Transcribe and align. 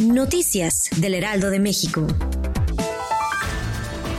Noticias 0.00 0.88
del 0.96 1.14
Heraldo 1.14 1.50
de 1.50 1.60
México. 1.60 2.06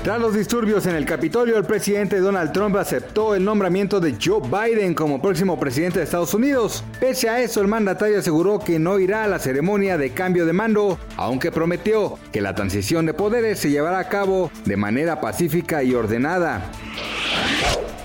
Tras 0.03 0.19
los 0.19 0.33
disturbios 0.33 0.85
en 0.85 0.95
el 0.95 1.05
Capitolio, 1.05 1.57
el 1.57 1.63
presidente 1.63 2.19
Donald 2.19 2.51
Trump 2.51 2.75
aceptó 2.75 3.35
el 3.35 3.43
nombramiento 3.43 3.99
de 3.99 4.17
Joe 4.21 4.41
Biden 4.41 4.93
como 4.93 5.21
próximo 5.21 5.59
presidente 5.59 5.99
de 5.99 6.05
Estados 6.05 6.33
Unidos. 6.33 6.83
Pese 6.99 7.29
a 7.29 7.41
eso, 7.41 7.61
el 7.61 7.67
mandatario 7.67 8.19
aseguró 8.19 8.59
que 8.59 8.79
no 8.79 8.99
irá 8.99 9.23
a 9.23 9.27
la 9.27 9.39
ceremonia 9.39 9.97
de 9.97 10.11
cambio 10.11 10.45
de 10.45 10.53
mando, 10.53 10.99
aunque 11.15 11.51
prometió 11.51 12.19
que 12.31 12.41
la 12.41 12.53
transición 12.53 13.05
de 13.05 13.13
poderes 13.13 13.59
se 13.59 13.69
llevará 13.69 13.99
a 13.99 14.09
cabo 14.09 14.51
de 14.65 14.77
manera 14.77 15.21
pacífica 15.21 15.83
y 15.83 15.93
ordenada. 15.93 16.69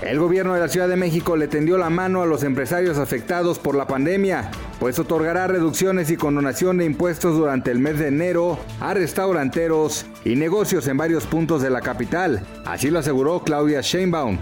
El 0.09 0.17
gobierno 0.17 0.55
de 0.55 0.59
la 0.59 0.69
Ciudad 0.69 0.89
de 0.89 0.95
México 0.95 1.37
le 1.37 1.47
tendió 1.47 1.77
la 1.77 1.91
mano 1.91 2.23
a 2.23 2.25
los 2.25 2.41
empresarios 2.41 2.97
afectados 2.97 3.59
por 3.59 3.75
la 3.75 3.85
pandemia, 3.85 4.49
pues 4.79 4.97
otorgará 4.97 5.45
reducciones 5.45 6.09
y 6.09 6.17
condonación 6.17 6.79
de 6.79 6.85
impuestos 6.85 7.37
durante 7.37 7.69
el 7.69 7.77
mes 7.77 7.99
de 7.99 8.07
enero 8.07 8.57
a 8.79 8.95
restauranteros 8.95 10.07
y 10.25 10.35
negocios 10.35 10.87
en 10.87 10.97
varios 10.97 11.27
puntos 11.27 11.61
de 11.61 11.69
la 11.69 11.81
capital. 11.81 12.43
Así 12.65 12.89
lo 12.89 12.97
aseguró 12.97 13.43
Claudia 13.43 13.81
Sheinbaum. 13.81 14.39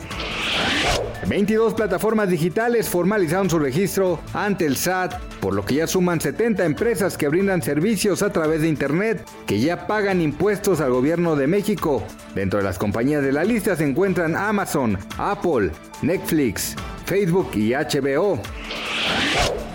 22 1.28 1.74
plataformas 1.74 2.30
digitales 2.30 2.88
formalizaron 2.88 3.50
su 3.50 3.60
registro 3.60 4.22
ante 4.34 4.66
el 4.66 4.78
SAT, 4.78 5.20
por 5.42 5.54
lo 5.54 5.66
que 5.66 5.76
ya 5.76 5.86
suman 5.88 6.22
70 6.22 6.64
empresas 6.64 7.18
que 7.18 7.28
brindan 7.28 7.62
servicios 7.62 8.22
a 8.22 8.32
través 8.32 8.62
de 8.62 8.70
Internet, 8.70 9.26
que 9.46 9.60
ya 9.60 9.88
pagan 9.88 10.22
impuestos 10.22 10.80
al 10.80 10.92
gobierno 10.92 11.36
de 11.36 11.48
México. 11.48 12.02
Dentro 12.34 12.60
de 12.60 12.66
las 12.66 12.78
compañías 12.78 13.24
de 13.24 13.34
la 13.34 13.44
lista 13.44 13.76
se 13.76 13.84
encuentran 13.84 14.38
Amazon, 14.38 14.98
Apple, 15.18 15.72
Netflix, 16.02 16.76
Facebook 17.06 17.52
y 17.56 17.74
HBO. 17.74 18.40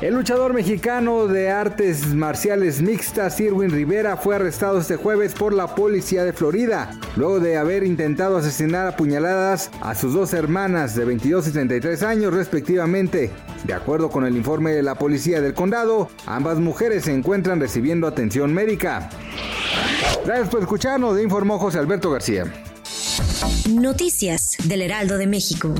El 0.02 0.14
luchador 0.14 0.52
mexicano 0.52 1.28
de 1.28 1.48
artes 1.48 2.08
marciales 2.12 2.82
mixtas, 2.82 3.38
Irwin 3.38 3.70
Rivera, 3.70 4.16
fue 4.16 4.34
arrestado 4.34 4.80
este 4.80 4.96
jueves 4.96 5.32
por 5.32 5.54
la 5.54 5.76
policía 5.76 6.24
de 6.24 6.32
Florida, 6.32 6.98
luego 7.14 7.38
de 7.38 7.56
haber 7.56 7.84
intentado 7.84 8.36
asesinar 8.36 8.88
a 8.88 8.96
puñaladas 8.96 9.70
a 9.80 9.94
sus 9.94 10.12
dos 10.12 10.34
hermanas 10.34 10.96
de 10.96 11.04
22 11.04 11.46
y 11.46 11.52
33 11.52 12.02
años 12.02 12.34
respectivamente. 12.34 13.30
De 13.62 13.74
acuerdo 13.74 14.10
con 14.10 14.26
el 14.26 14.36
informe 14.36 14.72
de 14.72 14.82
la 14.82 14.96
policía 14.96 15.40
del 15.40 15.54
condado, 15.54 16.10
ambas 16.26 16.58
mujeres 16.58 17.04
se 17.04 17.14
encuentran 17.14 17.60
recibiendo 17.60 18.08
atención 18.08 18.52
médica. 18.52 19.08
Gracias 20.26 20.48
por 20.48 20.62
escucharnos, 20.62 21.22
informó 21.22 21.60
José 21.60 21.78
Alberto 21.78 22.10
García. 22.10 22.52
Noticias 23.70 24.56
del 24.64 24.82
Heraldo 24.82 25.16
de 25.16 25.28
México. 25.28 25.72